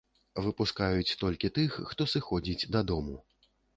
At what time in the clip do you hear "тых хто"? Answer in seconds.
1.57-2.07